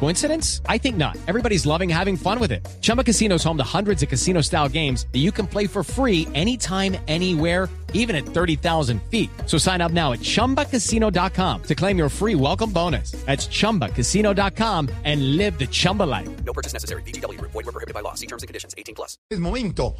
[0.00, 0.60] Coincidence?
[0.68, 1.16] I think not.
[1.26, 2.66] Everybody's loving having fun with it.
[2.82, 5.82] Chumba Casino is home to hundreds of casino style games that you can play for
[5.82, 9.30] free anytime, anywhere, even at 30,000 feet.
[9.46, 13.12] So sign up now at chumbacasino.com to claim your free welcome bonus.
[13.24, 16.28] That's chumbacasino.com and live the Chumba life.
[16.44, 17.02] No purchase necessary.
[17.02, 17.40] BGW.
[17.40, 18.14] Void were prohibited by law.
[18.14, 18.74] See terms and conditions.
[18.76, 19.16] 18 plus.
[19.30, 19.94] Es momento,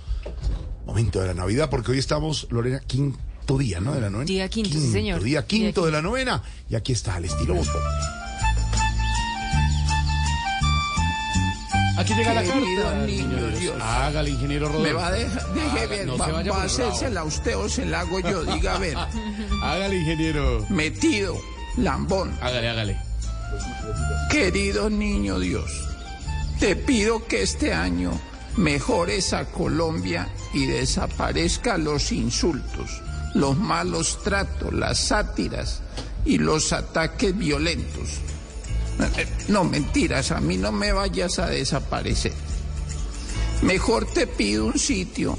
[0.85, 3.95] momento de la Navidad, porque hoy estamos, Lorena, quinto día, ¿no?
[3.95, 4.27] De la novena.
[4.27, 5.23] Día quinto, sí, señor.
[5.23, 6.43] Día quinto Día de la novena.
[6.69, 7.69] Y aquí está el estilo Voz
[11.97, 13.07] Aquí llega la Querido carta.
[13.07, 13.47] niño.
[13.59, 13.81] Dios.
[13.81, 14.87] Hágale, ingeniero Rodolfo.
[14.89, 17.57] Me va a dejar, deje ver, no va, se vaya va a hacérsela a usted
[17.57, 18.97] o se la hago yo, diga a ver,
[19.63, 20.67] Hágale, ingeniero.
[20.71, 21.37] metido,
[21.77, 22.97] lambón, Hágale, hágale.
[24.31, 25.71] querido niño Dios,
[26.59, 28.11] te pido que este año
[28.57, 33.03] mejores a Colombia y desaparezca los insultos,
[33.35, 35.81] los malos tratos, las sátiras
[36.25, 38.21] y los ataques violentos.
[39.49, 42.33] No, mentiras, a mí no me vayas a desaparecer.
[43.63, 45.39] Mejor te pido un sitio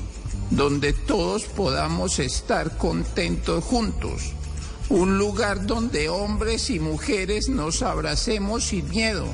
[0.49, 4.33] donde todos podamos estar contentos juntos.
[4.89, 9.25] Un lugar donde hombres y mujeres nos abracemos sin miedo.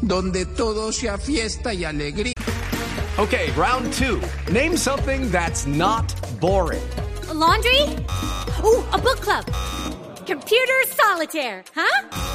[0.00, 2.32] Donde todo sea fiesta y alegría.
[3.18, 4.20] Okay, round two.
[4.52, 6.82] Name something that's not boring.
[7.30, 7.82] A laundry?
[8.62, 9.44] Ooh, a book club.
[10.26, 12.25] Computer solitaire, huh?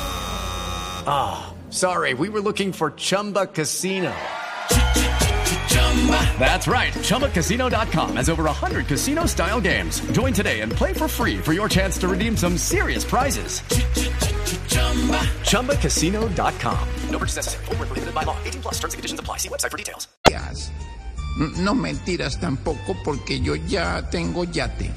[1.05, 4.11] Ah, sorry, we were looking for Chumba Casino.
[6.39, 6.93] That's right.
[6.93, 10.02] ChumbaCasino.com has over 100 casino style games.
[10.11, 13.61] Join today and play for free for your chance to redeem some serious prizes.
[15.52, 16.88] ChumbaCasino.com.
[17.09, 17.65] No purchase necessary.
[17.67, 18.36] Were prohibited by law.
[18.43, 18.80] 18 plus.
[18.80, 19.38] Terms and conditions apply.
[19.38, 20.08] See website for details.
[21.58, 24.91] No mentiras tampoco porque yo ya tengo yate.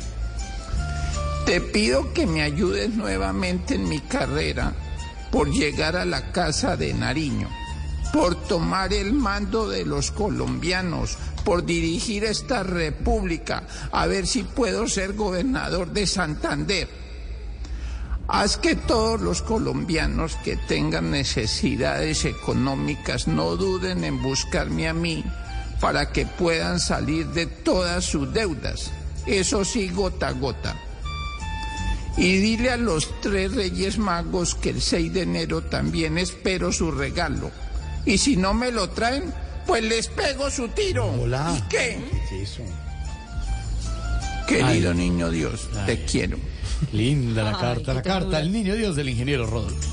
[1.47, 4.75] Te pido que me ayudes nuevamente en mi carrera
[5.35, 7.49] por llegar a la casa de Nariño,
[8.13, 14.87] por tomar el mando de los colombianos, por dirigir esta república, a ver si puedo
[14.87, 16.89] ser gobernador de Santander.
[18.29, 25.25] Haz que todos los colombianos que tengan necesidades económicas no duden en buscarme a mí
[25.81, 28.93] para que puedan salir de todas sus deudas.
[29.27, 30.77] Eso sí, gota a gota.
[32.17, 36.91] Y dile a los tres reyes magos que el 6 de enero también espero su
[36.93, 37.51] regalo.
[38.07, 39.33] Y si no me lo traen,
[39.67, 41.07] pues les pego su tiro.
[41.07, 41.57] Hola.
[41.59, 41.99] ¿Y qué?
[42.29, 42.63] ¿Qué es eso?
[44.47, 46.37] Querido niño Dios, te quiero.
[46.93, 48.41] Linda la Ay, carta, la qué carta.
[48.41, 49.93] El niño Dios del ingeniero Rodolfo.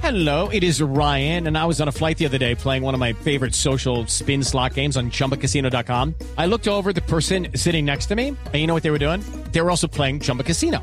[0.00, 2.94] Hello, it is Ryan, and I was on a flight the other day playing one
[2.94, 6.14] of my favorite social spin slot games on chumbacasino.com.
[6.38, 8.90] I looked over at the person sitting next to me, and you know what they
[8.90, 9.22] were doing?
[9.52, 10.82] They were also playing Chumba Casino.